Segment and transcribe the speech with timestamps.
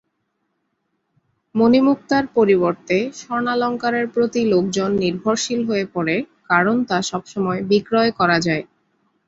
[1.55, 6.15] মণিমুক্তার পরিবর্তে স্বর্ণালঙ্কারের প্রতি লোকজন নির্ভরশীল হয়ে পড়ে,
[6.45, 8.63] কারণ তা সবসময় বিক্রয় করা যায়।